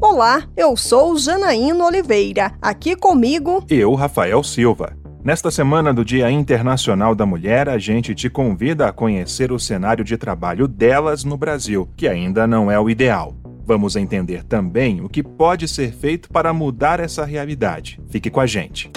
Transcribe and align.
Olá, 0.00 0.42
eu 0.56 0.76
sou 0.76 1.16
Janaína 1.16 1.86
Oliveira. 1.86 2.52
Aqui 2.60 2.96
comigo. 2.96 3.64
Eu, 3.70 3.94
Rafael 3.94 4.42
Silva. 4.42 4.96
Nesta 5.24 5.50
semana 5.50 5.94
do 5.94 6.04
Dia 6.04 6.30
Internacional 6.30 7.14
da 7.14 7.24
Mulher, 7.24 7.68
a 7.68 7.78
gente 7.78 8.14
te 8.14 8.28
convida 8.28 8.88
a 8.88 8.92
conhecer 8.92 9.52
o 9.52 9.58
cenário 9.58 10.04
de 10.04 10.16
trabalho 10.16 10.66
delas 10.66 11.22
no 11.24 11.36
Brasil, 11.36 11.88
que 11.96 12.08
ainda 12.08 12.46
não 12.46 12.70
é 12.70 12.78
o 12.78 12.90
ideal. 12.90 13.34
Vamos 13.64 13.94
entender 13.94 14.42
também 14.42 15.00
o 15.00 15.08
que 15.08 15.22
pode 15.22 15.68
ser 15.68 15.92
feito 15.92 16.28
para 16.28 16.52
mudar 16.52 16.98
essa 16.98 17.24
realidade. 17.24 18.00
Fique 18.08 18.28
com 18.28 18.40
a 18.40 18.46
gente. 18.46 18.90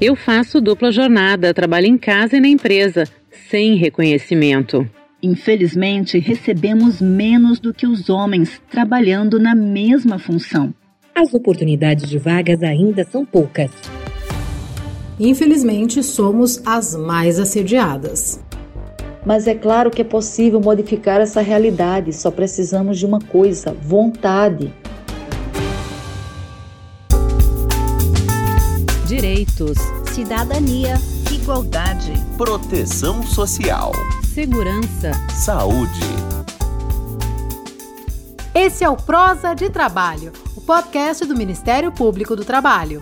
Eu 0.00 0.14
faço 0.14 0.60
dupla 0.60 0.92
jornada, 0.92 1.52
trabalho 1.52 1.86
em 1.86 1.98
casa 1.98 2.36
e 2.36 2.40
na 2.40 2.48
empresa, 2.48 3.04
sem 3.50 3.74
reconhecimento. 3.74 4.88
Infelizmente, 5.24 6.18
recebemos 6.18 7.00
menos 7.00 7.58
do 7.58 7.72
que 7.72 7.86
os 7.86 8.10
homens 8.10 8.60
trabalhando 8.70 9.40
na 9.40 9.54
mesma 9.54 10.18
função. 10.18 10.74
As 11.14 11.32
oportunidades 11.32 12.10
de 12.10 12.18
vagas 12.18 12.62
ainda 12.62 13.06
são 13.10 13.24
poucas. 13.24 13.70
Infelizmente, 15.18 16.02
somos 16.02 16.60
as 16.66 16.94
mais 16.94 17.40
assediadas. 17.40 18.38
Mas 19.24 19.46
é 19.46 19.54
claro 19.54 19.90
que 19.90 20.02
é 20.02 20.04
possível 20.04 20.60
modificar 20.60 21.22
essa 21.22 21.40
realidade, 21.40 22.12
só 22.12 22.30
precisamos 22.30 22.98
de 22.98 23.06
uma 23.06 23.18
coisa: 23.18 23.72
vontade. 23.72 24.70
Direitos, 29.08 29.78
cidadania, 30.12 30.96
igualdade, 31.32 32.12
proteção 32.36 33.22
social, 33.22 33.92
segurança, 34.34 35.12
saúde. 35.32 36.00
Esse 38.52 38.82
é 38.82 38.90
o 38.90 38.96
Prosa 38.96 39.54
de 39.54 39.70
Trabalho, 39.70 40.32
o 40.56 40.60
podcast 40.60 41.24
do 41.24 41.36
Ministério 41.36 41.92
Público 41.92 42.34
do 42.34 42.44
Trabalho. 42.44 43.00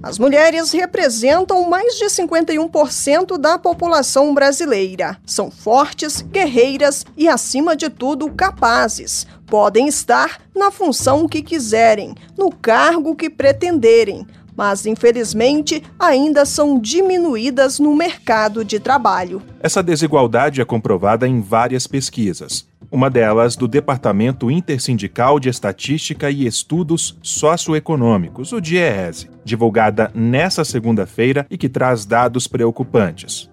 As 0.00 0.16
mulheres 0.16 0.70
representam 0.70 1.68
mais 1.68 1.96
de 1.96 2.04
51% 2.04 3.36
da 3.36 3.58
população 3.58 4.32
brasileira. 4.32 5.18
São 5.26 5.50
fortes, 5.50 6.22
guerreiras 6.22 7.04
e, 7.16 7.28
acima 7.28 7.74
de 7.74 7.90
tudo, 7.90 8.30
capazes. 8.30 9.26
Podem 9.44 9.88
estar 9.88 10.40
na 10.54 10.70
função 10.70 11.26
que 11.26 11.42
quiserem, 11.42 12.14
no 12.38 12.52
cargo 12.52 13.16
que 13.16 13.28
pretenderem, 13.28 14.24
mas 14.56 14.86
infelizmente 14.86 15.82
ainda 15.98 16.44
são 16.44 16.78
diminuídas 16.78 17.78
no 17.78 17.94
mercado 17.94 18.64
de 18.64 18.78
trabalho. 18.78 19.42
Essa 19.60 19.82
desigualdade 19.82 20.60
é 20.60 20.64
comprovada 20.64 21.26
em 21.26 21.40
várias 21.40 21.86
pesquisas 21.86 22.66
uma 22.94 23.10
delas 23.10 23.56
do 23.56 23.66
Departamento 23.66 24.52
Intersindical 24.52 25.40
de 25.40 25.48
Estatística 25.48 26.30
e 26.30 26.46
Estudos 26.46 27.18
Socioeconômicos, 27.20 28.52
o 28.52 28.60
DIEESE, 28.60 29.28
divulgada 29.44 30.12
nesta 30.14 30.64
segunda-feira 30.64 31.44
e 31.50 31.58
que 31.58 31.68
traz 31.68 32.04
dados 32.04 32.46
preocupantes. 32.46 33.50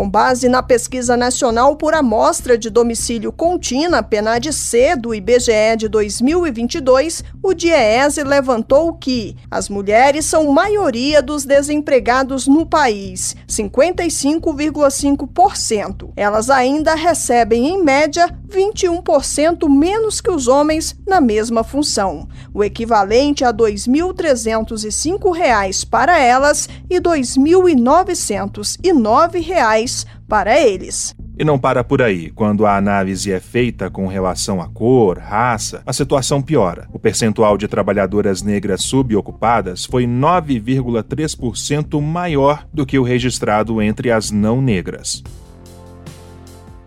Com 0.00 0.08
base 0.08 0.48
na 0.48 0.62
pesquisa 0.62 1.14
nacional 1.14 1.76
por 1.76 1.92
amostra 1.92 2.56
de 2.56 2.70
domicílio 2.70 3.30
contínua, 3.30 4.02
PNAD-C, 4.02 4.96
do 4.96 5.14
IBGE 5.14 5.76
de 5.76 5.88
2022, 5.88 7.22
o 7.42 7.52
DIEESE 7.52 8.24
levantou 8.24 8.94
que 8.94 9.36
as 9.50 9.68
mulheres 9.68 10.24
são 10.24 10.50
maioria 10.52 11.20
dos 11.20 11.44
desempregados 11.44 12.46
no 12.46 12.64
país, 12.64 13.36
55,5%. 13.46 16.12
Elas 16.16 16.48
ainda 16.48 16.94
recebem, 16.94 17.68
em 17.68 17.84
média, 17.84 18.26
21% 18.48 19.68
menos 19.68 20.22
que 20.22 20.30
os 20.30 20.48
homens 20.48 20.96
na 21.06 21.20
mesma 21.20 21.62
função, 21.62 22.26
o 22.52 22.64
equivalente 22.64 23.44
a 23.44 23.48
R$ 23.48 23.54
2.305 23.54 25.86
para 25.88 26.18
elas 26.18 26.68
e 26.88 26.94
R$ 26.94 27.00
2.909 27.00 29.89
para 30.28 30.58
eles. 30.60 31.14
E 31.38 31.44
não 31.44 31.58
para 31.58 31.82
por 31.82 32.02
aí. 32.02 32.30
Quando 32.30 32.66
a 32.66 32.76
análise 32.76 33.32
é 33.32 33.40
feita 33.40 33.88
com 33.88 34.06
relação 34.06 34.60
à 34.60 34.68
cor, 34.68 35.18
raça, 35.18 35.82
a 35.86 35.92
situação 35.92 36.42
piora. 36.42 36.86
O 36.92 36.98
percentual 36.98 37.56
de 37.56 37.66
trabalhadoras 37.66 38.42
negras 38.42 38.82
subocupadas 38.82 39.86
foi 39.86 40.06
9,3% 40.06 42.00
maior 42.00 42.66
do 42.72 42.84
que 42.84 42.98
o 42.98 43.02
registrado 43.02 43.80
entre 43.80 44.10
as 44.10 44.30
não 44.30 44.60
negras. 44.60 45.22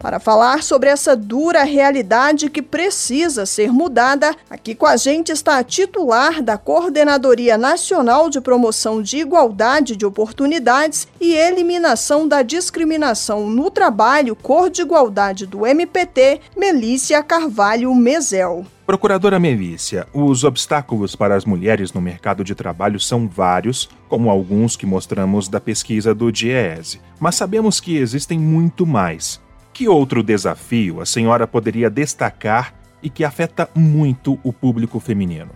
Para 0.03 0.19
falar 0.19 0.63
sobre 0.63 0.89
essa 0.89 1.15
dura 1.15 1.63
realidade 1.63 2.49
que 2.49 2.61
precisa 2.61 3.45
ser 3.45 3.71
mudada, 3.71 4.35
aqui 4.49 4.75
com 4.75 4.85
a 4.85 4.97
gente 4.97 5.31
está 5.31 5.57
a 5.57 5.63
titular 5.63 6.41
da 6.43 6.57
Coordenadoria 6.57 7.57
Nacional 7.57 8.29
de 8.29 8.41
Promoção 8.41 9.01
de 9.01 9.19
Igualdade 9.19 9.95
de 9.95 10.05
Oportunidades 10.05 11.07
e 11.21 11.33
Eliminação 11.33 12.27
da 12.27 12.41
Discriminação 12.41 13.49
no 13.49 13.71
Trabalho 13.71 14.35
Cor 14.35 14.69
de 14.69 14.81
Igualdade 14.81 15.45
do 15.45 15.65
MPT, 15.65 16.41
Melícia 16.57 17.23
Carvalho 17.23 17.95
Mezel. 17.95 18.65
Procuradora 18.85 19.39
Melícia, 19.39 20.05
os 20.13 20.43
obstáculos 20.43 21.15
para 21.15 21.33
as 21.33 21.45
mulheres 21.45 21.93
no 21.93 22.01
mercado 22.01 22.43
de 22.43 22.53
trabalho 22.53 22.99
são 22.99 23.25
vários, 23.25 23.89
como 24.09 24.29
alguns 24.29 24.75
que 24.75 24.85
mostramos 24.85 25.47
da 25.47 25.61
pesquisa 25.61 26.13
do 26.13 26.29
DIEESE, 26.29 26.99
mas 27.21 27.35
sabemos 27.35 27.79
que 27.79 27.95
existem 27.95 28.37
muito 28.37 28.85
mais. 28.85 29.41
Que 29.73 29.87
outro 29.87 30.21
desafio 30.21 31.01
a 31.01 31.05
senhora 31.05 31.47
poderia 31.47 31.89
destacar 31.89 32.75
e 33.01 33.09
que 33.09 33.25
afeta 33.25 33.67
muito 33.75 34.39
o 34.43 34.53
público 34.53 34.99
feminino? 34.99 35.49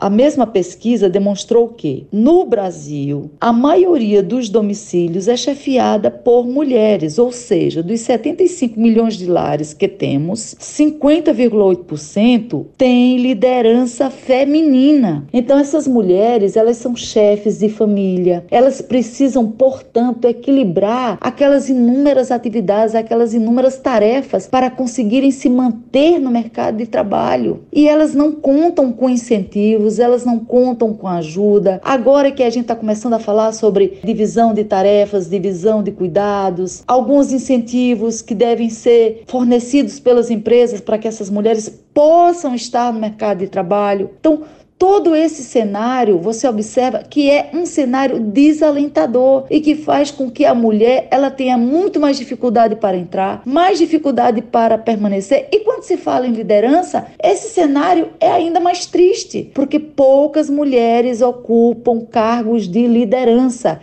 A 0.00 0.08
mesma 0.08 0.46
pesquisa 0.46 1.10
demonstrou 1.10 1.70
que, 1.70 2.06
no 2.12 2.44
Brasil, 2.44 3.32
a 3.40 3.52
maioria 3.52 4.22
dos 4.22 4.48
domicílios 4.48 5.26
é 5.26 5.36
chefiada 5.36 6.08
por 6.08 6.46
mulheres, 6.46 7.18
ou 7.18 7.32
seja, 7.32 7.82
dos 7.82 8.02
75 8.02 8.78
milhões 8.78 9.16
de 9.16 9.26
lares 9.26 9.74
que 9.74 9.88
temos, 9.88 10.54
50,8% 10.60 12.66
tem 12.76 13.16
liderança 13.16 14.08
feminina. 14.08 15.26
Então 15.32 15.58
essas 15.58 15.88
mulheres, 15.88 16.56
elas 16.56 16.76
são 16.76 16.94
chefes 16.94 17.58
de 17.58 17.68
família. 17.68 18.46
Elas 18.52 18.80
precisam, 18.80 19.50
portanto, 19.50 20.26
equilibrar 20.26 21.18
aquelas 21.20 21.68
inúmeras 21.68 22.30
atividades, 22.30 22.94
aquelas 22.94 23.34
inúmeras 23.34 23.78
tarefas 23.78 24.46
para 24.46 24.70
conseguirem 24.70 25.32
se 25.32 25.48
manter 25.48 26.20
no 26.20 26.30
mercado 26.30 26.76
de 26.76 26.86
trabalho. 26.86 27.64
E 27.72 27.88
elas 27.88 28.14
não 28.14 28.30
contam 28.30 28.92
com 28.92 29.10
incentivos 29.10 29.87
elas 29.96 30.24
não 30.24 30.40
contam 30.40 30.92
com 30.92 31.06
ajuda. 31.06 31.80
Agora 31.84 32.32
que 32.32 32.42
a 32.42 32.50
gente 32.50 32.62
está 32.62 32.74
começando 32.74 33.12
a 33.14 33.18
falar 33.20 33.52
sobre 33.52 34.00
divisão 34.02 34.52
de 34.52 34.64
tarefas, 34.64 35.30
divisão 35.30 35.82
de 35.82 35.92
cuidados, 35.92 36.82
alguns 36.86 37.32
incentivos 37.32 38.20
que 38.20 38.34
devem 38.34 38.68
ser 38.68 39.22
fornecidos 39.28 40.00
pelas 40.00 40.30
empresas 40.30 40.80
para 40.80 40.98
que 40.98 41.06
essas 41.06 41.30
mulheres 41.30 41.68
possam 41.94 42.54
estar 42.54 42.92
no 42.92 42.98
mercado 42.98 43.38
de 43.38 43.46
trabalho. 43.46 44.10
Então, 44.18 44.42
Todo 44.78 45.12
esse 45.16 45.42
cenário, 45.42 46.20
você 46.20 46.46
observa 46.46 47.02
que 47.02 47.28
é 47.28 47.50
um 47.52 47.66
cenário 47.66 48.20
desalentador 48.20 49.44
e 49.50 49.60
que 49.60 49.74
faz 49.74 50.12
com 50.12 50.30
que 50.30 50.44
a 50.44 50.54
mulher 50.54 51.08
ela 51.10 51.32
tenha 51.32 51.58
muito 51.58 51.98
mais 51.98 52.16
dificuldade 52.16 52.76
para 52.76 52.96
entrar, 52.96 53.42
mais 53.44 53.78
dificuldade 53.78 54.40
para 54.40 54.78
permanecer. 54.78 55.48
E 55.50 55.60
quando 55.60 55.82
se 55.82 55.96
fala 55.96 56.28
em 56.28 56.32
liderança, 56.32 57.06
esse 57.20 57.48
cenário 57.48 58.10
é 58.20 58.30
ainda 58.30 58.60
mais 58.60 58.86
triste, 58.86 59.50
porque 59.52 59.80
poucas 59.80 60.48
mulheres 60.48 61.22
ocupam 61.22 62.00
cargos 62.00 62.68
de 62.68 62.86
liderança. 62.86 63.80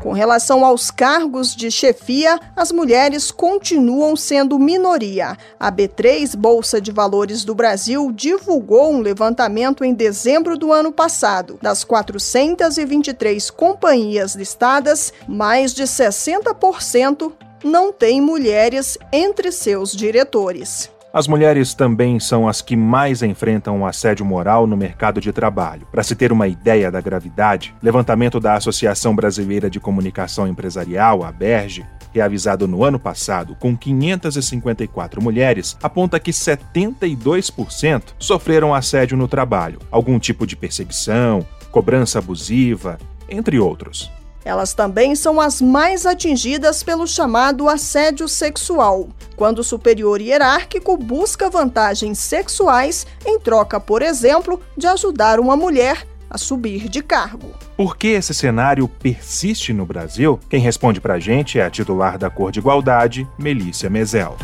Com 0.00 0.12
relação 0.12 0.64
aos 0.64 0.90
cargos 0.90 1.56
de 1.56 1.70
chefia, 1.70 2.38
as 2.54 2.70
mulheres 2.70 3.32
continuam 3.32 4.14
sendo 4.14 4.58
minoria. 4.58 5.36
A 5.58 5.72
B3 5.72 6.36
Bolsa 6.36 6.80
de 6.80 6.92
Valores 6.92 7.44
do 7.44 7.54
Brasil 7.54 8.12
divulgou 8.12 8.92
um 8.92 9.00
levantamento 9.00 9.84
em 9.84 9.92
dezembro 9.92 10.56
do 10.56 10.72
ano 10.72 10.92
passado. 10.92 11.58
Das 11.60 11.82
423 11.82 13.50
companhias 13.50 14.36
listadas, 14.36 15.12
mais 15.26 15.74
de 15.74 15.82
60% 15.82 17.32
não 17.64 17.92
têm 17.92 18.20
mulheres 18.20 18.96
entre 19.12 19.50
seus 19.50 19.90
diretores. 19.92 20.90
As 21.10 21.26
mulheres 21.26 21.72
também 21.72 22.20
são 22.20 22.46
as 22.46 22.60
que 22.60 22.76
mais 22.76 23.22
enfrentam 23.22 23.80
o 23.80 23.86
assédio 23.86 24.26
moral 24.26 24.66
no 24.66 24.76
mercado 24.76 25.22
de 25.22 25.32
trabalho. 25.32 25.86
Para 25.90 26.02
se 26.02 26.14
ter 26.14 26.30
uma 26.30 26.46
ideia 26.46 26.90
da 26.90 27.00
gravidade, 27.00 27.74
levantamento 27.82 28.38
da 28.38 28.54
Associação 28.54 29.16
Brasileira 29.16 29.70
de 29.70 29.80
Comunicação 29.80 30.46
Empresarial, 30.46 31.24
a 31.24 31.32
BERGE, 31.32 31.86
realizado 32.12 32.68
no 32.68 32.84
ano 32.84 32.98
passado 32.98 33.56
com 33.58 33.74
554 33.74 35.22
mulheres, 35.22 35.78
aponta 35.82 36.20
que 36.20 36.30
72% 36.30 38.02
sofreram 38.18 38.74
assédio 38.74 39.16
no 39.16 39.26
trabalho, 39.26 39.78
algum 39.90 40.18
tipo 40.18 40.46
de 40.46 40.56
perseguição, 40.56 41.46
cobrança 41.70 42.18
abusiva, 42.18 42.98
entre 43.30 43.58
outros. 43.58 44.10
Elas 44.44 44.72
também 44.72 45.14
são 45.14 45.40
as 45.40 45.60
mais 45.60 46.06
atingidas 46.06 46.82
pelo 46.82 47.06
chamado 47.06 47.68
assédio 47.68 48.28
sexual, 48.28 49.08
quando 49.36 49.58
o 49.58 49.64
superior 49.64 50.20
hierárquico 50.20 50.96
busca 50.96 51.50
vantagens 51.50 52.18
sexuais 52.18 53.06
em 53.26 53.38
troca, 53.38 53.78
por 53.78 54.02
exemplo, 54.02 54.60
de 54.76 54.86
ajudar 54.86 55.38
uma 55.38 55.56
mulher 55.56 56.06
a 56.30 56.36
subir 56.36 56.88
de 56.88 57.02
cargo. 57.02 57.54
Por 57.76 57.96
que 57.96 58.08
esse 58.08 58.34
cenário 58.34 58.88
persiste 58.88 59.72
no 59.72 59.86
Brasil? 59.86 60.38
Quem 60.48 60.60
responde 60.60 61.00
para 61.00 61.14
a 61.14 61.20
gente 61.20 61.58
é 61.58 61.64
a 61.64 61.70
titular 61.70 62.18
da 62.18 62.28
Cor 62.28 62.50
de 62.50 62.58
Igualdade, 62.58 63.26
Melícia 63.38 63.88
Mezel. 63.88 64.36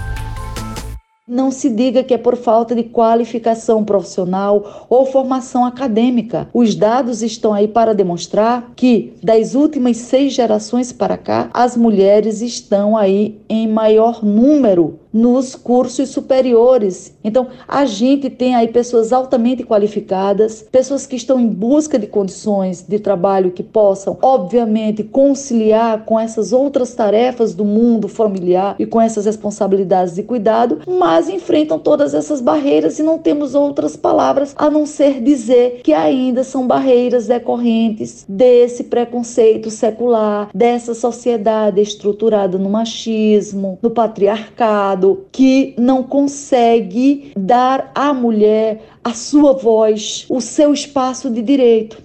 Não 1.27 1.51
se 1.51 1.71
diga 1.71 2.05
que 2.05 2.13
é 2.13 2.19
por 2.19 2.37
falta 2.37 2.75
de 2.75 2.83
qualificação 2.83 3.83
profissional 3.83 4.87
ou 4.91 5.07
formação 5.07 5.65
acadêmica. 5.65 6.51
Os 6.53 6.75
dados 6.75 7.23
estão 7.23 7.55
aí 7.55 7.67
para 7.67 7.95
demonstrar 7.95 8.73
que, 8.77 9.15
das 9.23 9.55
últimas 9.55 9.97
seis 9.97 10.35
gerações 10.35 10.93
para 10.93 11.17
cá, 11.17 11.49
as 11.55 11.79
mulheres 11.79 12.43
estão 12.43 12.95
aí 12.95 13.41
em 13.49 13.67
maior 13.67 14.23
número 14.23 14.99
nos 15.15 15.55
cursos 15.55 16.09
superiores. 16.09 17.15
Então, 17.23 17.47
a 17.69 17.85
gente 17.85 18.29
tem 18.29 18.57
aí 18.57 18.67
pessoas 18.67 19.13
altamente 19.13 19.63
qualificadas, 19.63 20.67
pessoas 20.73 21.07
que 21.07 21.15
estão 21.15 21.39
em 21.39 21.47
busca 21.47 21.97
de 21.97 22.09
condições 22.09 22.83
de 22.83 22.99
trabalho 22.99 23.53
que 23.53 23.63
possam, 23.63 24.19
obviamente, 24.21 25.05
conciliar 25.05 26.05
com 26.05 26.19
essas 26.19 26.53
outras 26.53 26.95
tarefas 26.95 27.55
do 27.55 27.65
mundo 27.65 28.09
familiar 28.09 28.75
e 28.77 28.85
com 28.85 29.01
essas 29.01 29.27
responsabilidades 29.27 30.17
de 30.17 30.25
cuidado, 30.25 30.81
mas 30.87 31.29
enfrentam 31.29 31.79
todas 31.79 32.13
essas 32.13 32.41
barreiras 32.41 32.99
e 32.99 33.03
não 33.05 33.17
temos 33.17 33.55
outras 33.55 33.97
palavras 33.97 34.53
a 34.59 34.69
não 34.69 34.85
ser 34.85 35.23
dizer 35.23 35.81
que 35.85 35.93
ainda 35.93 36.43
são 36.43 36.67
barreiras 36.67 37.29
decorrentes 37.29 38.25
desse 38.29 38.85
preconceito 38.85 39.71
secular, 39.71 40.49
dessa 40.53 40.93
sociedade 40.93 41.81
estruturada 41.81 42.59
no 42.59 42.69
machismo, 42.69 43.79
no 43.81 43.91
patriarcado 43.91 45.04
que 45.31 45.75
não 45.79 46.03
consegue 46.03 47.33
dar 47.37 47.91
à 47.95 48.13
mulher 48.13 48.83
a 49.03 49.13
sua 49.13 49.53
voz, 49.53 50.25
o 50.29 50.41
seu 50.41 50.73
espaço 50.73 51.31
de 51.31 51.43
direito. 51.43 52.03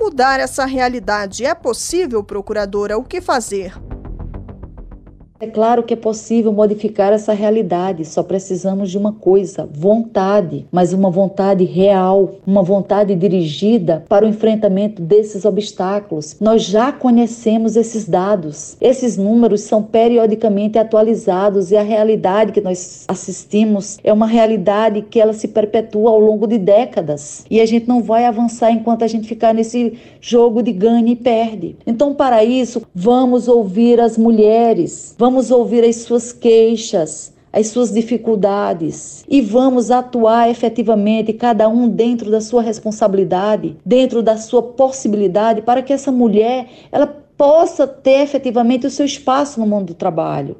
Mudar 0.00 0.40
essa 0.40 0.64
realidade 0.64 1.44
é 1.44 1.54
possível, 1.54 2.24
procuradora? 2.24 2.96
O 2.96 3.04
que 3.04 3.20
fazer? 3.20 3.74
É 5.42 5.46
claro 5.46 5.82
que 5.82 5.94
é 5.94 5.96
possível 5.96 6.52
modificar 6.52 7.14
essa 7.14 7.32
realidade, 7.32 8.04
só 8.04 8.22
precisamos 8.22 8.90
de 8.90 8.98
uma 8.98 9.14
coisa: 9.14 9.66
vontade, 9.72 10.66
mas 10.70 10.92
uma 10.92 11.10
vontade 11.10 11.64
real, 11.64 12.34
uma 12.46 12.62
vontade 12.62 13.14
dirigida 13.14 14.04
para 14.06 14.26
o 14.26 14.28
enfrentamento 14.28 15.00
desses 15.00 15.46
obstáculos. 15.46 16.36
Nós 16.38 16.64
já 16.64 16.92
conhecemos 16.92 17.74
esses 17.74 18.06
dados, 18.06 18.76
esses 18.82 19.16
números 19.16 19.62
são 19.62 19.82
periodicamente 19.82 20.78
atualizados 20.78 21.70
e 21.70 21.76
a 21.76 21.82
realidade 21.82 22.52
que 22.52 22.60
nós 22.60 23.06
assistimos 23.08 23.98
é 24.04 24.12
uma 24.12 24.26
realidade 24.26 25.00
que 25.00 25.18
ela 25.18 25.32
se 25.32 25.48
perpetua 25.48 26.10
ao 26.10 26.20
longo 26.20 26.46
de 26.46 26.58
décadas 26.58 27.46
e 27.50 27.62
a 27.62 27.66
gente 27.66 27.88
não 27.88 28.02
vai 28.02 28.26
avançar 28.26 28.72
enquanto 28.72 29.04
a 29.04 29.08
gente 29.08 29.26
ficar 29.26 29.54
nesse 29.54 29.94
jogo 30.20 30.62
de 30.62 30.70
ganha 30.70 31.10
e 31.10 31.16
perde. 31.16 31.76
Então, 31.86 32.14
para 32.14 32.44
isso, 32.44 32.82
vamos 32.94 33.48
ouvir 33.48 33.98
as 34.00 34.18
mulheres, 34.18 35.14
vamos 35.16 35.29
vamos 35.30 35.52
ouvir 35.52 35.84
as 35.84 35.94
suas 35.94 36.32
queixas, 36.32 37.32
as 37.52 37.68
suas 37.68 37.92
dificuldades 37.92 39.24
e 39.28 39.40
vamos 39.40 39.88
atuar 39.88 40.50
efetivamente, 40.50 41.32
cada 41.32 41.68
um 41.68 41.88
dentro 41.88 42.32
da 42.32 42.40
sua 42.40 42.60
responsabilidade, 42.60 43.76
dentro 43.86 44.24
da 44.24 44.36
sua 44.36 44.60
possibilidade, 44.60 45.62
para 45.62 45.82
que 45.82 45.92
essa 45.92 46.10
mulher 46.10 46.68
ela 46.90 47.06
possa 47.06 47.86
ter 47.86 48.22
efetivamente 48.22 48.88
o 48.88 48.90
seu 48.90 49.06
espaço 49.06 49.60
no 49.60 49.66
mundo 49.66 49.86
do 49.86 49.94
trabalho. 49.94 50.56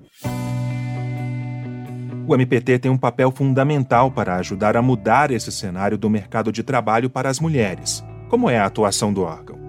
O 2.28 2.34
MPT 2.36 2.78
tem 2.78 2.92
um 2.92 2.96
papel 2.96 3.32
fundamental 3.32 4.12
para 4.12 4.36
ajudar 4.36 4.76
a 4.76 4.82
mudar 4.82 5.32
esse 5.32 5.50
cenário 5.50 5.98
do 5.98 6.08
mercado 6.08 6.52
de 6.52 6.62
trabalho 6.62 7.10
para 7.10 7.28
as 7.28 7.40
mulheres. 7.40 8.04
Como 8.28 8.48
é 8.48 8.56
a 8.56 8.66
atuação 8.66 9.12
do 9.12 9.22
órgão? 9.22 9.59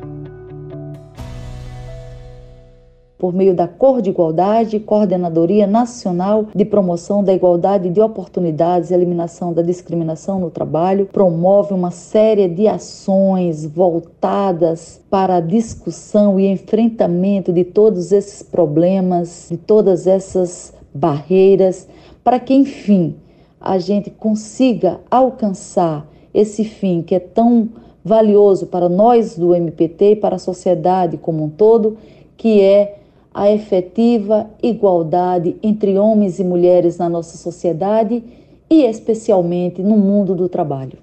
Por 3.22 3.36
meio 3.36 3.54
da 3.54 3.68
Cor 3.68 4.02
de 4.02 4.10
Igualdade, 4.10 4.80
Coordenadoria 4.80 5.68
Nacional 5.68 6.48
de 6.56 6.66
Promoção 6.66 7.24
da 7.24 7.32
Igualdade 7.32 7.88
de 7.88 8.02
Oportunidades 8.02 8.90
e 8.90 8.96
Eliminação 8.96 9.54
da 9.54 9.62
Discriminação 9.62 10.40
no 10.40 10.50
Trabalho, 10.50 11.06
promove 11.06 11.72
uma 11.72 11.92
série 11.92 12.48
de 12.48 12.68
ações 12.68 13.64
voltadas 13.64 15.00
para 15.08 15.36
a 15.36 15.40
discussão 15.40 16.40
e 16.40 16.48
enfrentamento 16.48 17.54
de 17.54 17.64
todos 17.64 18.12
esses 18.12 18.42
problemas, 18.42 19.50
de 19.52 19.58
todas 19.58 20.08
essas 20.08 20.74
barreiras, 20.92 21.88
para 22.24 22.40
que, 22.40 22.56
enfim, 22.56 23.16
a 23.60 23.78
gente 23.78 24.10
consiga 24.10 25.00
alcançar 25.12 26.08
esse 26.34 26.64
fim 26.64 27.04
que 27.04 27.14
é 27.14 27.20
tão 27.20 27.70
valioso 28.04 28.66
para 28.66 28.90
nós 28.90 29.38
do 29.38 29.54
MPT 29.54 30.14
e 30.14 30.16
para 30.16 30.38
a 30.38 30.40
sociedade 30.40 31.18
como 31.18 31.44
um 31.44 31.50
todo, 31.50 31.98
que 32.36 32.60
é 32.60 32.98
a 33.34 33.50
efetiva 33.50 34.50
igualdade 34.62 35.56
entre 35.64 35.98
homens 35.98 36.40
e 36.40 36.44
mulheres 36.44 36.98
na 36.98 37.10
nossa 37.10 37.38
sociedade 37.38 38.24
e, 38.70 38.84
especialmente, 38.84 39.82
no 39.82 39.98
mundo 39.98 40.36
do 40.36 40.50
trabalho. 40.50 40.98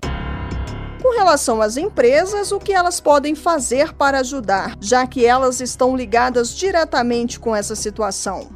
Com 1.03 1.15
relação 1.17 1.63
às 1.63 1.77
empresas, 1.77 2.53
o 2.53 2.59
que 2.59 2.73
elas 2.73 3.01
podem 3.01 3.35
fazer 3.35 3.95
para 3.95 4.21
ajudar, 4.21 4.77
já 4.81 5.07
que 5.07 5.25
elas 5.25 5.61
estão 5.61 5.97
ligadas 5.97 6.55
diretamente 6.55 7.39
com 7.39 7.55
essa 7.55 7.75
situação? 7.75 8.49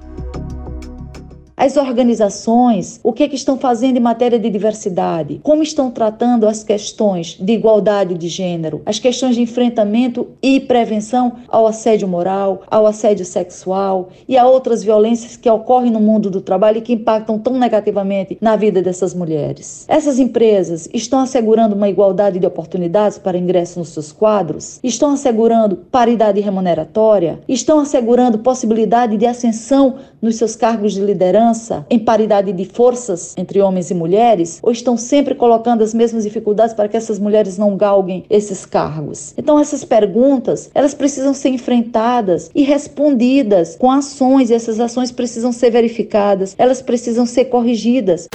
As 1.63 1.77
organizações, 1.77 2.99
o 3.05 3.13
que, 3.13 3.23
é 3.23 3.29
que 3.29 3.37
estão 3.37 3.57
fazendo 3.57 3.97
em 3.97 4.01
matéria 4.01 4.37
de 4.37 4.51
diversidade? 4.51 5.39
Como 5.45 5.63
estão 5.63 5.93
tratando 5.93 6.49
as 6.49 6.65
questões 6.65 7.37
de 7.39 7.53
igualdade 7.53 8.15
de 8.15 8.27
gênero? 8.27 8.83
As 8.85 8.99
questões 8.99 9.37
de 9.37 9.43
enfrentamento 9.43 10.27
e 10.43 10.59
prevenção 10.59 11.35
ao 11.47 11.65
assédio 11.69 12.09
moral, 12.09 12.63
ao 12.69 12.85
assédio 12.85 13.25
sexual 13.25 14.09
e 14.27 14.37
a 14.37 14.45
outras 14.45 14.83
violências 14.83 15.37
que 15.37 15.49
ocorrem 15.49 15.93
no 15.93 16.01
mundo 16.01 16.29
do 16.29 16.41
trabalho 16.41 16.79
e 16.79 16.81
que 16.81 16.95
impactam 16.95 17.39
tão 17.39 17.57
negativamente 17.57 18.37
na 18.41 18.57
vida 18.57 18.83
dessas 18.83 19.15
mulheres. 19.15 19.85
Essas 19.87 20.19
empresas 20.19 20.89
estão 20.93 21.21
assegurando 21.21 21.77
uma 21.77 21.89
igualdade 21.89 22.41
de 22.41 22.47
oportunidades 22.47 23.19
para 23.19 23.39
ingresso 23.39 23.79
nos 23.79 23.91
seus 23.91 24.11
quadros? 24.11 24.81
Estão 24.83 25.13
assegurando 25.13 25.77
paridade 25.77 26.41
remuneratória? 26.41 27.39
Estão 27.49 27.79
assegurando 27.79 28.41
possibilidade 28.41 29.17
de 29.17 29.27
ascensão 29.27 29.95
nos 30.21 30.35
seus 30.35 30.57
cargos 30.57 30.93
de 30.95 31.01
liderança? 31.01 31.52
Em 31.91 31.99
paridade 31.99 32.53
de 32.53 32.65
forças 32.65 33.35
entre 33.37 33.61
homens 33.61 33.91
e 33.91 33.95
mulheres, 33.95 34.59
ou 34.63 34.73
estão 34.73 34.97
sempre 34.97 35.35
colocando 35.35 35.83
as 35.83 35.95
mesmas 35.95 36.25
dificuldades 36.25 36.75
para 36.75 36.89
que 36.89 36.97
essas 36.97 37.19
mulheres 37.19 37.59
não 37.59 37.77
galguem 37.77 38.25
esses 38.29 38.65
cargos? 38.67 39.35
Então 39.37 39.59
essas 39.59 39.85
perguntas, 39.85 40.71
elas 40.75 40.95
precisam 40.95 41.35
ser 41.35 41.51
enfrentadas 41.51 42.51
e 42.55 42.63
respondidas 42.63 43.77
com 43.77 43.91
ações, 43.91 44.51
e 44.51 44.55
essas 44.55 44.81
ações 44.81 45.13
precisam 45.13 45.53
ser 45.53 45.71
verificadas, 45.71 46.55
elas 46.59 46.83
precisam 46.83 47.27
ser 47.27 47.47
corrigidas. 47.47 48.29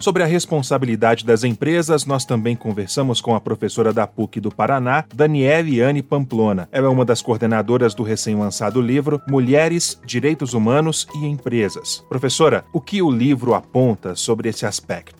Sobre 0.00 0.22
a 0.22 0.26
responsabilidade 0.26 1.26
das 1.26 1.44
empresas, 1.44 2.06
nós 2.06 2.24
também 2.24 2.56
conversamos 2.56 3.20
com 3.20 3.34
a 3.34 3.40
professora 3.40 3.92
da 3.92 4.06
PUC 4.06 4.40
do 4.40 4.50
Paraná, 4.50 5.04
Daniele 5.14 5.82
Anne 5.82 6.02
Pamplona. 6.02 6.66
Ela 6.72 6.86
é 6.86 6.90
uma 6.90 7.04
das 7.04 7.20
coordenadoras 7.20 7.94
do 7.94 8.02
recém-lançado 8.02 8.80
livro 8.80 9.20
Mulheres, 9.28 10.00
Direitos 10.06 10.54
Humanos 10.54 11.06
e 11.16 11.26
Empresas. 11.26 12.02
Professora, 12.08 12.64
o 12.72 12.80
que 12.80 13.02
o 13.02 13.10
livro 13.10 13.52
aponta 13.52 14.16
sobre 14.16 14.48
esse 14.48 14.64
aspecto? 14.64 15.19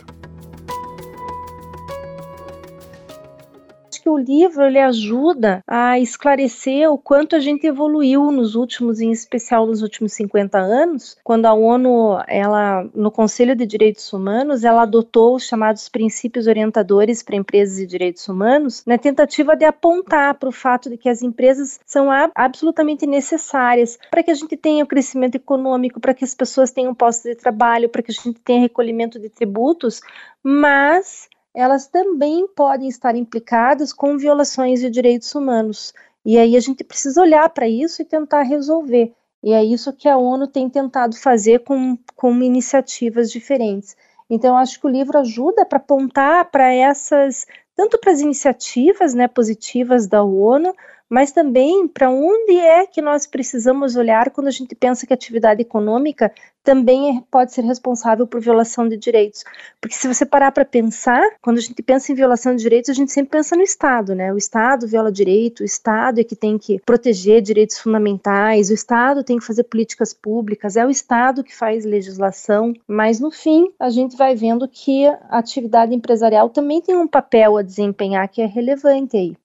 O 4.09 4.19
livro 4.19 4.65
ele 4.65 4.79
ajuda 4.79 5.63
a 5.67 5.99
esclarecer 5.99 6.91
o 6.91 6.99
quanto 6.99 7.37
a 7.37 7.41
gente 7.41 7.67
evoluiu 7.67 8.31
nos 8.31 8.55
últimos, 8.55 9.01
em 9.01 9.11
especial 9.11 9.67
nos 9.67 9.83
últimos 9.83 10.13
50 10.13 10.59
anos, 10.59 11.17
quando 11.23 11.47
a 11.47 11.55
ONU, 11.55 12.19
ela, 12.27 12.89
no 12.95 13.11
Conselho 13.11 13.55
de 13.55 13.67
Direitos 13.67 14.13
Humanos, 14.13 14.65
ela 14.65 14.83
adotou 14.83 15.37
os 15.37 15.45
chamados 15.45 15.89
princípios 15.89 16.47
orientadores 16.47 17.23
para 17.23 17.37
empresas 17.37 17.79
e 17.79 17.87
direitos 17.87 18.27
humanos, 18.29 18.83
na 18.87 18.99
tentativa 18.99 19.57
de 19.57 19.65
apontar 19.65 20.35
para 20.35 20.49
o 20.49 20.53
fato 20.53 20.89
de 20.89 20.97
que 20.97 21.09
as 21.09 21.23
empresas 21.23 21.81
são 21.85 22.09
absolutamente 22.35 23.07
necessárias 23.07 23.99
para 24.11 24.23
que 24.23 24.31
a 24.31 24.35
gente 24.35 24.57
tenha 24.57 24.85
o 24.85 24.89
crescimento 24.89 25.35
econômico, 25.35 26.01
para 26.01 26.15
que 26.15 26.25
as 26.25 26.35
pessoas 26.35 26.71
tenham 26.71 26.95
postos 26.95 27.31
de 27.31 27.37
trabalho, 27.37 27.89
para 27.89 28.03
que 28.03 28.11
a 28.11 28.15
gente 28.15 28.41
tenha 28.41 28.61
recolhimento 28.61 29.19
de 29.19 29.29
tributos, 29.29 30.01
mas 30.43 31.29
elas 31.55 31.87
também 31.87 32.47
podem 32.49 32.89
estar 32.89 33.15
implicadas 33.17 33.93
com 33.93 34.17
violações 34.17 34.81
de 34.81 34.91
direitos 34.91 35.35
humanos. 35.35 35.93
E 36.25 36.39
aí 36.39 36.57
a 36.57 36.61
gente 36.61 36.85
precisa 36.85 37.21
olhar 37.21 37.49
para 37.51 37.69
isso 37.69 38.03
e 38.03 38.05
tentar 38.05 38.43
resolver. 38.43 39.13
E 39.43 39.53
é 39.53 39.65
isso 39.65 39.93
que 39.93 40.09
a 40.09 40.17
ONU 40.17 40.47
tem 40.47 40.69
tentado 40.69 41.17
fazer 41.17 41.61
com, 41.61 41.99
com 42.15 42.43
iniciativas 42.43 43.31
diferentes. 43.31 43.97
Então, 44.29 44.57
acho 44.57 44.79
que 44.79 44.87
o 44.87 44.91
livro 44.91 45.19
ajuda 45.19 45.65
para 45.65 45.79
apontar 45.79 46.51
para 46.51 46.73
essas, 46.73 47.47
tanto 47.75 47.99
para 47.99 48.13
as 48.13 48.21
iniciativas 48.21 49.15
né, 49.15 49.27
positivas 49.27 50.07
da 50.07 50.23
ONU, 50.23 50.73
mas 51.11 51.33
também 51.33 51.89
para 51.89 52.09
onde 52.09 52.57
é 52.57 52.87
que 52.87 53.03
nós 53.03 53.27
precisamos 53.27 53.97
olhar 53.97 54.31
quando 54.31 54.47
a 54.47 54.53
gente 54.53 54.77
pensa 54.77 55.05
que 55.05 55.13
a 55.13 55.17
atividade 55.17 55.61
econômica 55.61 56.33
também 56.63 57.17
é, 57.17 57.23
pode 57.31 57.53
ser 57.53 57.63
responsável 57.63 58.27
por 58.27 58.41
violação 58.41 58.89
de 58.89 58.97
direitos. 58.97 59.45
Porque 59.81 59.97
se 59.97 60.07
você 60.07 60.25
parar 60.25 60.53
para 60.53 60.65
pensar, 60.65 61.23
quando 61.43 61.59
a 61.59 61.61
gente 61.61 61.83
pensa 61.83 62.13
em 62.13 62.15
violação 62.15 62.55
de 62.55 62.63
direitos, 62.63 62.91
a 62.91 62.95
gente 62.95 63.11
sempre 63.11 63.31
pensa 63.31 63.57
no 63.57 63.63
Estado, 63.63 64.15
né? 64.15 64.33
O 64.33 64.37
Estado 64.37 64.87
viola 64.87 65.11
direito, 65.11 65.61
o 65.61 65.65
Estado 65.65 66.21
é 66.21 66.25
que 66.25 66.37
tem 66.37 66.59
que 66.59 66.79
proteger 66.81 67.43
direitos 67.43 67.79
fundamentais, 67.79 68.71
o 68.71 68.75
Estado 68.75 69.25
tem 69.25 69.39
que 69.39 69.45
fazer 69.45 69.65
políticas 69.65 70.13
públicas, 70.13 70.77
é 70.77 70.87
o 70.87 70.91
Estado 70.91 71.43
que 71.43 71.57
faz 71.57 71.85
legislação, 71.85 72.73
mas 72.87 73.19
no 73.19 73.31
fim 73.31 73.73
a 73.79 73.91
gente 73.91 74.17
vai 74.17 74.35
vendo 74.37 74.69
que 74.69 75.07
a 75.07 75.39
atividade 75.39 75.95
empresarial 75.95 76.51
também 76.51 76.81
tem 76.81 76.97
um 76.97 77.09
papel 77.09 77.57
a 77.57 77.63
desempenhar 77.63 78.29
que 78.29 78.43
é 78.43 78.47
relevante 78.47 79.17
aí. 79.17 79.37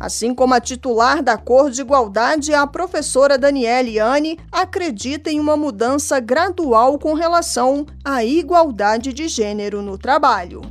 Assim 0.00 0.34
como 0.34 0.54
a 0.54 0.60
titular 0.60 1.22
da 1.22 1.36
Cor 1.36 1.70
de 1.70 1.82
Igualdade, 1.82 2.54
a 2.54 2.66
professora 2.66 3.36
Daniele 3.36 3.98
Anne 3.98 4.38
acredita 4.50 5.30
em 5.30 5.38
uma 5.38 5.58
mudança 5.58 6.18
gradual 6.18 6.98
com 6.98 7.12
relação 7.12 7.84
à 8.02 8.24
igualdade 8.24 9.12
de 9.12 9.28
gênero 9.28 9.82
no 9.82 9.98
trabalho. 9.98 10.62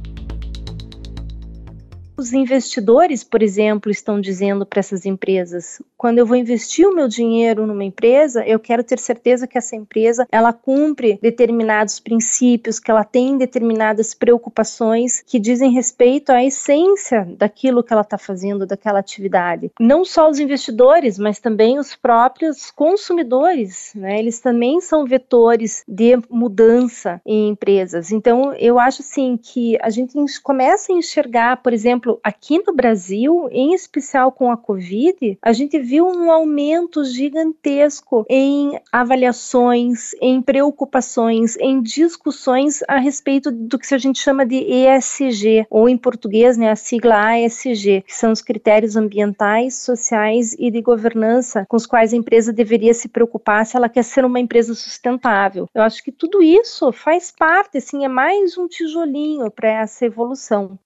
Os 2.17 2.33
investidores, 2.33 3.24
por 3.24 3.43
exemplo, 3.43 3.91
estão 3.91 4.19
dizendo 4.19 4.65
para 4.65 4.79
essas 4.79 5.05
empresas: 5.05 5.79
quando 6.00 6.18
eu 6.18 6.25
vou 6.25 6.38
investir 6.38 6.88
o 6.88 6.96
meu 6.96 7.10
dinheiro 7.10 7.68
numa 7.68 7.84
empresa, 7.84 8.41
eu 8.48 8.58
quero 8.58 8.86
ter 8.86 8.98
certeza 8.98 9.46
que 9.46 9.58
essa 9.58 9.75
empresa 9.75 10.25
ela 10.32 10.53
cumpre 10.53 11.20
determinados 11.22 12.00
princípios, 12.00 12.79
que 12.79 12.89
ela 12.89 13.03
tem 13.03 13.38
determinadas 13.38 14.13
preocupações 14.13 15.22
que 15.27 15.38
dizem 15.38 15.74
respeito 15.74 16.29
à 16.29 16.41
essência 16.41 17.27
daquilo 17.38 17.84
que 17.84 17.91
ela 17.91 18.01
está 18.01 18.18
fazendo, 18.18 18.65
daquela 18.65 19.00
atividade. 19.00 19.72
Não 19.77 20.06
só 20.06 20.29
os 20.29 20.39
investidores, 20.39 21.20
mas 21.20 21.38
também 21.38 21.77
os 21.77 21.94
próprios 21.98 22.72
consumidores, 22.72 23.91
né? 23.94 24.20
Eles 24.20 24.39
também 24.39 24.79
são 24.79 25.06
vetores 25.06 25.84
de 25.86 26.18
mudança 26.29 27.20
em 27.25 27.50
empresas. 27.50 28.10
Então, 28.10 28.53
eu 28.53 28.79
acho 28.79 29.01
assim 29.01 29.36
que 29.36 29.77
a 29.82 29.89
gente 29.89 30.15
começa 30.41 30.94
a 30.94 30.96
enxergar, 30.96 31.58
por 31.58 31.74
exemplo, 31.74 32.22
aqui 32.24 32.58
no 32.65 32.74
Brasil, 32.74 33.50
em 33.51 33.74
especial 33.74 34.32
com 34.32 34.50
a 34.50 34.56
Covid, 34.56 35.38
a 35.41 35.51
gente 35.51 35.88
viu 35.89 36.08
um 36.08 36.31
aumento 36.31 37.03
gigantesco 37.03 38.24
em 38.29 38.79
avaliações, 38.91 40.12
em 40.22 40.39
preocupações, 40.39 41.58
em 41.58 41.81
discussões 41.81 42.84
a 42.88 43.00
respeito 43.00 43.50
do 43.51 43.79
que 43.79 43.96
a 43.96 43.98
gente 43.98 44.19
chama 44.19 44.46
de 44.46 44.58
ESG, 44.58 45.65
ou 45.67 45.89
em 45.89 45.98
português, 45.98 46.58
né, 46.58 46.69
a 46.69 46.75
sigla 46.75 47.34
ASG, 47.34 48.03
que 48.05 48.15
são 48.15 48.31
os 48.31 48.39
critérios 48.39 48.96
ambientais, 48.96 49.77
sociais 49.77 50.55
e 50.60 50.69
de 50.69 50.79
governança 50.79 51.65
com 51.67 51.75
os 51.75 51.88
quais 51.88 52.13
a 52.13 52.17
empresa 52.17 52.53
deveria 52.53 52.93
se 52.93 53.10
preocupar 53.10 53.65
se 53.65 53.75
ela 53.75 53.89
quer 53.89 54.03
ser 54.03 54.24
uma 54.24 54.39
empresa 54.39 54.75
sustentável. 54.75 55.67
Eu 55.74 55.81
acho 55.81 56.03
que 56.03 56.12
tudo 56.12 56.43
isso 56.43 56.91
faz 56.91 57.31
parte, 57.31 57.79
assim, 57.79 58.05
é 58.05 58.08
mais 58.08 58.60
um 58.60 58.67
tijolinho 58.67 59.50
para 59.50 59.69
essa 59.69 60.05
evolução. 60.05 60.77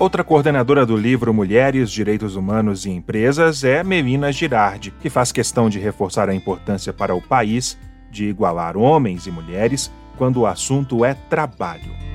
Outra 0.00 0.24
coordenadora 0.24 0.86
do 0.86 0.96
livro 0.96 1.34
Mulheres, 1.34 1.90
Direitos 1.90 2.34
Humanos 2.34 2.86
e 2.86 2.90
Empresas 2.90 3.64
é 3.64 3.84
Melina 3.84 4.32
Girardi, 4.32 4.94
que 4.98 5.10
faz 5.10 5.30
questão 5.30 5.68
de 5.68 5.78
reforçar 5.78 6.26
a 6.26 6.34
importância 6.34 6.90
para 6.90 7.14
o 7.14 7.20
país 7.20 7.76
de 8.10 8.24
igualar 8.24 8.78
homens 8.78 9.26
e 9.26 9.30
mulheres 9.30 9.92
quando 10.16 10.40
o 10.40 10.46
assunto 10.46 11.04
é 11.04 11.12
trabalho 11.12 12.09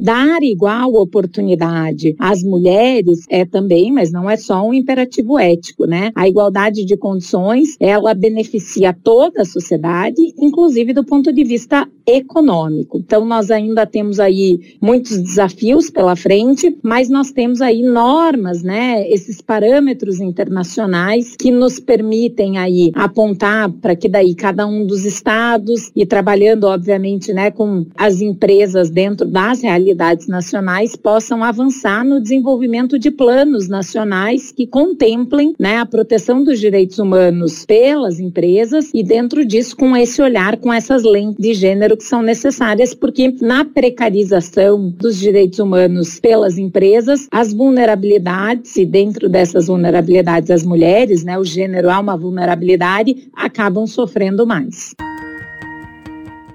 dar 0.00 0.42
igual 0.42 0.94
oportunidade 0.94 2.14
às 2.18 2.42
mulheres 2.42 3.24
é 3.28 3.44
também, 3.44 3.90
mas 3.92 4.12
não 4.12 4.28
é 4.28 4.36
só 4.36 4.62
um 4.66 4.74
imperativo 4.74 5.38
ético, 5.38 5.86
né? 5.86 6.10
A 6.14 6.28
igualdade 6.28 6.84
de 6.84 6.96
condições, 6.96 7.76
ela 7.80 8.14
beneficia 8.14 8.92
toda 8.92 9.42
a 9.42 9.44
sociedade, 9.44 10.20
inclusive 10.38 10.92
do 10.92 11.04
ponto 11.04 11.32
de 11.32 11.44
vista 11.44 11.88
econômico. 12.06 12.98
Então 12.98 13.24
nós 13.24 13.50
ainda 13.50 13.84
temos 13.86 14.20
aí 14.20 14.76
muitos 14.80 15.18
desafios 15.18 15.90
pela 15.90 16.14
frente, 16.14 16.76
mas 16.82 17.08
nós 17.08 17.32
temos 17.32 17.60
aí 17.60 17.82
normas, 17.82 18.62
né? 18.62 19.08
Esses 19.10 19.40
parâmetros 19.40 20.20
internacionais 20.20 21.34
que 21.36 21.50
nos 21.50 21.80
permitem 21.80 22.58
aí 22.58 22.92
apontar 22.94 23.70
para 23.70 23.96
que 23.96 24.08
daí 24.08 24.34
cada 24.34 24.66
um 24.66 24.86
dos 24.86 25.04
estados 25.04 25.90
e 25.96 26.04
trabalhando 26.04 26.64
obviamente, 26.64 27.32
né, 27.32 27.50
com 27.50 27.86
as 27.96 28.20
empresas 28.20 28.90
dentro 28.90 29.26
das 29.26 29.62
realidades 29.62 29.85
realidades 29.86 30.26
nacionais 30.26 30.96
possam 30.96 31.44
avançar 31.44 32.04
no 32.04 32.20
desenvolvimento 32.20 32.98
de 32.98 33.10
planos 33.10 33.68
nacionais 33.68 34.50
que 34.50 34.66
contemplem 34.66 35.54
né, 35.58 35.78
a 35.78 35.86
proteção 35.86 36.42
dos 36.42 36.58
direitos 36.58 36.98
humanos 36.98 37.64
pelas 37.64 38.18
empresas 38.18 38.90
e 38.92 39.04
dentro 39.04 39.44
disso 39.44 39.76
com 39.76 39.96
esse 39.96 40.20
olhar, 40.20 40.56
com 40.56 40.72
essas 40.72 41.04
lentes 41.04 41.36
de 41.38 41.54
gênero 41.54 41.96
que 41.96 42.04
são 42.04 42.20
necessárias, 42.20 42.94
porque 42.94 43.32
na 43.40 43.64
precarização 43.64 44.90
dos 44.90 45.16
direitos 45.16 45.60
humanos 45.60 46.18
pelas 46.18 46.58
empresas, 46.58 47.28
as 47.30 47.52
vulnerabilidades 47.52 48.76
e 48.76 48.84
dentro 48.84 49.28
dessas 49.28 49.68
vulnerabilidades 49.68 50.50
as 50.50 50.64
mulheres, 50.64 51.22
né, 51.22 51.38
o 51.38 51.44
gênero 51.44 51.90
há 51.90 52.00
uma 52.00 52.16
vulnerabilidade, 52.16 53.28
acabam 53.36 53.86
sofrendo 53.86 54.46
mais. 54.46 54.94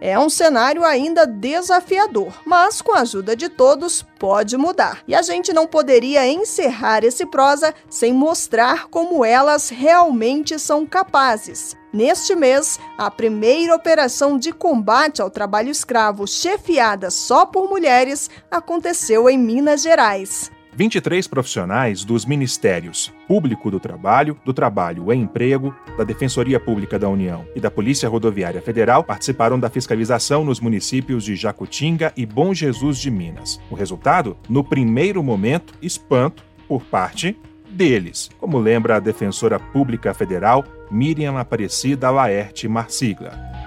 É 0.03 0.17
um 0.17 0.31
cenário 0.31 0.84
ainda 0.84 1.27
desafiador, 1.27 2.41
mas 2.43 2.81
com 2.81 2.91
a 2.91 3.01
ajuda 3.01 3.36
de 3.36 3.48
todos 3.48 4.03
pode 4.17 4.58
mudar. 4.58 5.03
E 5.08 5.13
a 5.13 5.22
gente 5.22 5.53
não 5.53 5.67
poderia 5.67 6.27
encerrar 6.27 7.03
esse 7.03 7.24
prosa 7.24 7.72
sem 7.88 8.12
mostrar 8.12 8.88
como 8.88 9.24
elas 9.24 9.70
realmente 9.70 10.58
são 10.58 10.88
capazes. 10.88 11.77
Neste 11.93 12.36
mês, 12.36 12.79
a 12.98 13.12
primeira 13.12 13.75
operação 13.75 14.39
de 14.39 14.51
combate 14.51 15.22
ao 15.22 15.29
trabalho 15.29 15.70
escravo 15.70 16.25
chefiada 16.25 17.12
só 17.12 17.46
por 17.46 17.70
mulheres 17.70 18.27
aconteceu 18.50 19.29
em 19.29 19.38
Minas 19.38 19.84
Gerais. 19.84 20.50
23 20.81 21.27
profissionais 21.27 22.03
dos 22.03 22.25
Ministérios 22.25 23.13
Público 23.27 23.69
do 23.69 23.79
Trabalho, 23.79 24.35
do 24.43 24.51
Trabalho 24.51 25.13
e 25.13 25.15
Emprego, 25.15 25.75
da 25.95 26.03
Defensoria 26.03 26.59
Pública 26.59 26.97
da 26.97 27.07
União 27.07 27.45
e 27.55 27.59
da 27.59 27.69
Polícia 27.69 28.09
Rodoviária 28.09 28.63
Federal 28.63 29.03
participaram 29.03 29.59
da 29.59 29.69
fiscalização 29.69 30.43
nos 30.43 30.59
municípios 30.59 31.23
de 31.23 31.35
Jacutinga 31.35 32.11
e 32.17 32.25
Bom 32.25 32.51
Jesus 32.51 32.97
de 32.97 33.11
Minas. 33.11 33.61
O 33.69 33.75
resultado, 33.75 34.35
no 34.50 34.63
primeiro 34.63 35.21
momento, 35.21 35.75
espanto 35.83 36.43
por 36.67 36.81
parte 36.81 37.38
deles, 37.69 38.31
como 38.39 38.57
lembra 38.57 38.95
a 38.95 39.00
defensora 39.00 39.59
pública 39.59 40.15
federal 40.15 40.65
Miriam 40.89 41.38
Aparecida 41.38 42.09
Laerte 42.09 42.67
Marsigla. 42.67 43.60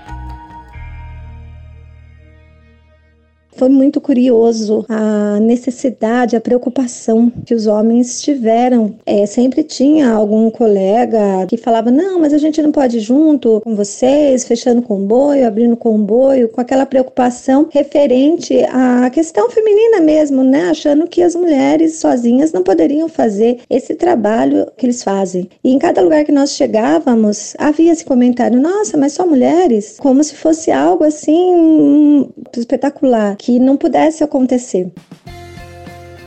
Foi 3.56 3.68
muito 3.68 4.00
curioso 4.00 4.84
a 4.88 5.38
necessidade, 5.40 6.34
a 6.34 6.40
preocupação 6.40 7.30
que 7.46 7.54
os 7.54 7.66
homens 7.66 8.20
tiveram. 8.20 8.94
É, 9.06 9.26
sempre 9.26 9.62
tinha 9.62 10.10
algum 10.10 10.50
colega 10.50 11.46
que 11.48 11.56
falava: 11.56 11.90
não, 11.90 12.20
mas 12.20 12.32
a 12.32 12.38
gente 12.38 12.60
não 12.60 12.72
pode 12.72 12.98
ir 12.98 13.00
junto 13.00 13.60
com 13.60 13.76
vocês, 13.76 14.44
fechando 14.44 14.82
comboio, 14.82 15.46
abrindo 15.46 15.76
comboio, 15.76 16.48
com 16.48 16.60
aquela 16.60 16.84
preocupação 16.84 17.68
referente 17.70 18.58
à 18.64 19.08
questão 19.10 19.48
feminina 19.50 20.00
mesmo, 20.00 20.42
né? 20.42 20.70
Achando 20.70 21.06
que 21.06 21.22
as 21.22 21.36
mulheres 21.36 21.96
sozinhas 21.96 22.52
não 22.52 22.62
poderiam 22.62 23.08
fazer 23.08 23.60
esse 23.70 23.94
trabalho 23.94 24.66
que 24.76 24.86
eles 24.86 25.02
fazem. 25.02 25.48
E 25.62 25.72
em 25.72 25.78
cada 25.78 26.00
lugar 26.00 26.24
que 26.24 26.32
nós 26.32 26.50
chegávamos, 26.50 27.54
havia 27.58 27.92
esse 27.92 28.04
comentário: 28.04 28.60
nossa, 28.60 28.96
mas 28.96 29.12
só 29.12 29.24
mulheres? 29.24 29.96
Como 29.98 30.24
se 30.24 30.34
fosse 30.34 30.72
algo 30.72 31.04
assim 31.04 31.54
hum, 31.54 32.28
espetacular 32.56 33.36
que 33.44 33.58
não 33.58 33.76
pudesse 33.76 34.24
acontecer. 34.24 34.90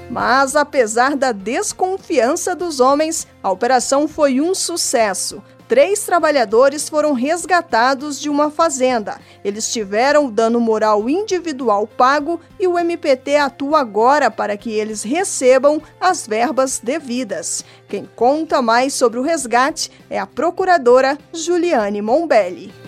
Mas, 0.07 0.55
apesar 0.55 1.15
da 1.15 1.31
desconfiança 1.31 2.55
dos 2.55 2.79
homens, 2.79 3.25
a 3.41 3.51
operação 3.51 4.07
foi 4.07 4.39
um 4.39 4.53
sucesso. 4.53 5.41
Três 5.67 6.05
trabalhadores 6.05 6.87
foram 6.87 7.13
resgatados 7.13 8.21
de 8.21 8.29
uma 8.29 8.51
fazenda. 8.51 9.19
Eles 9.43 9.73
tiveram 9.73 10.27
o 10.27 10.31
dano 10.31 10.61
moral 10.61 11.09
individual 11.09 11.87
pago 11.87 12.39
e 12.59 12.67
o 12.67 12.77
MPT 12.77 13.35
atua 13.35 13.79
agora 13.79 14.29
para 14.29 14.55
que 14.55 14.69
eles 14.69 15.01
recebam 15.01 15.81
as 15.99 16.27
verbas 16.27 16.79
devidas. 16.79 17.65
Quem 17.89 18.07
conta 18.15 18.61
mais 18.61 18.93
sobre 18.93 19.19
o 19.19 19.23
resgate 19.23 19.91
é 20.07 20.19
a 20.19 20.27
procuradora 20.27 21.17
Juliane 21.33 21.99
Mombelli. 21.99 22.86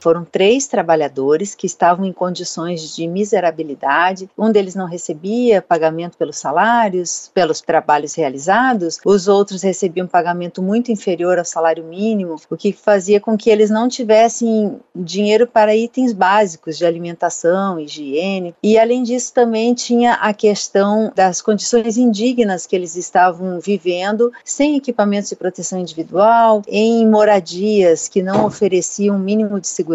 Foram 0.00 0.24
três 0.24 0.66
trabalhadores 0.66 1.54
que 1.54 1.66
estavam 1.66 2.04
em 2.04 2.12
condições 2.12 2.94
de 2.94 3.06
miserabilidade. 3.06 4.28
Um 4.36 4.50
deles 4.50 4.74
não 4.74 4.86
recebia 4.86 5.62
pagamento 5.62 6.16
pelos 6.16 6.38
salários, 6.38 7.30
pelos 7.34 7.60
trabalhos 7.60 8.14
realizados, 8.14 8.98
os 9.04 9.28
outros 9.28 9.62
recebiam 9.62 10.06
pagamento 10.06 10.62
muito 10.62 10.92
inferior 10.92 11.38
ao 11.38 11.44
salário 11.44 11.84
mínimo, 11.84 12.36
o 12.50 12.56
que 12.56 12.72
fazia 12.72 13.20
com 13.20 13.36
que 13.36 13.50
eles 13.50 13.70
não 13.70 13.88
tivessem 13.88 14.78
dinheiro 14.94 15.46
para 15.46 15.74
itens 15.74 16.12
básicos 16.12 16.76
de 16.76 16.86
alimentação, 16.86 17.78
higiene. 17.78 18.54
E 18.62 18.78
além 18.78 19.02
disso, 19.02 19.32
também 19.32 19.74
tinha 19.74 20.14
a 20.14 20.32
questão 20.32 21.12
das 21.14 21.40
condições 21.40 21.96
indignas 21.96 22.66
que 22.66 22.76
eles 22.76 22.96
estavam 22.96 23.60
vivendo, 23.60 24.32
sem 24.44 24.76
equipamentos 24.76 25.30
de 25.30 25.36
proteção 25.36 25.78
individual, 25.78 26.62
em 26.66 27.06
moradias 27.06 28.08
que 28.08 28.22
não 28.22 28.44
ofereciam 28.44 29.16
um 29.16 29.18
mínimo 29.18 29.60
de 29.60 29.68
segurança. 29.68 29.87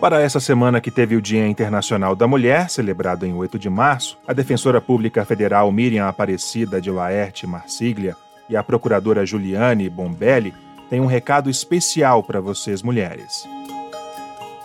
Para 0.00 0.20
essa 0.20 0.38
semana 0.38 0.80
que 0.80 0.92
teve 0.92 1.16
o 1.16 1.22
Dia 1.22 1.46
Internacional 1.46 2.14
da 2.14 2.26
Mulher, 2.28 2.70
celebrado 2.70 3.26
em 3.26 3.34
8 3.34 3.58
de 3.58 3.68
março, 3.68 4.16
a 4.28 4.32
defensora 4.32 4.80
pública 4.80 5.24
federal 5.24 5.72
Miriam 5.72 6.06
Aparecida 6.06 6.80
de 6.80 6.88
Laerte 6.88 7.48
Marsiglia 7.48 8.16
e 8.48 8.56
a 8.56 8.62
procuradora 8.62 9.26
Juliane 9.26 9.90
Bombelli 9.90 10.54
têm 10.88 11.00
um 11.00 11.06
recado 11.06 11.50
especial 11.50 12.22
para 12.22 12.40
vocês 12.40 12.80
mulheres. 12.80 13.44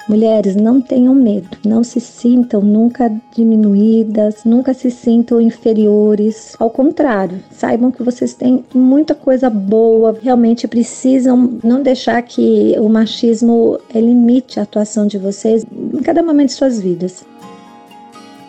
Mulheres, 0.07 0.53
não 0.53 0.81
tenham 0.81 1.15
medo, 1.15 1.57
não 1.65 1.81
se 1.81 2.01
sintam 2.01 2.61
nunca 2.61 3.09
diminuídas, 3.33 4.43
nunca 4.43 4.73
se 4.73 4.91
sintam 4.91 5.39
inferiores. 5.39 6.55
Ao 6.59 6.69
contrário, 6.69 7.41
saibam 7.51 7.89
que 7.89 8.03
vocês 8.03 8.33
têm 8.33 8.65
muita 8.73 9.15
coisa 9.15 9.49
boa, 9.49 10.17
realmente 10.21 10.67
precisam 10.67 11.57
não 11.63 11.81
deixar 11.81 12.21
que 12.21 12.75
o 12.77 12.89
machismo 12.89 13.79
limite 13.95 14.59
a 14.59 14.63
atuação 14.63 15.07
de 15.07 15.17
vocês 15.17 15.65
em 15.71 16.01
cada 16.01 16.21
momento 16.21 16.49
de 16.49 16.55
suas 16.55 16.81
vidas. 16.81 17.23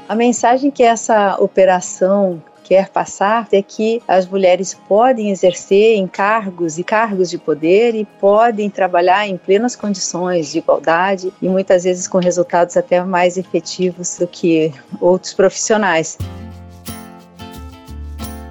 A 0.09 0.17
mensagem 0.17 0.73
que 0.73 0.83
essa 0.83 1.37
operação 1.41 2.43
quer 2.65 2.89
passar 2.89 3.47
é 3.53 3.63
que 3.63 4.03
as 4.09 4.27
mulheres 4.27 4.75
podem 4.89 5.31
exercer 5.31 5.97
encargos 5.97 6.79
e 6.79 6.83
cargos 6.83 7.31
de 7.31 7.39
poder 7.39 7.95
e 7.95 8.05
podem 8.05 8.71
trabalhar 8.71 9.29
em 9.29 9.37
plenas 9.37 9.77
condições 9.77 10.51
de 10.51 10.59
igualdade 10.59 11.33
e 11.41 11.49
muitas 11.49 11.85
vezes 11.85 12.09
com 12.09 12.19
resultados 12.19 12.77
até 12.77 13.05
mais 13.05 13.37
efetivos 13.37 14.17
do 14.19 14.27
que 14.27 14.73
outros 15.01 15.35
profissionais. 15.35 16.17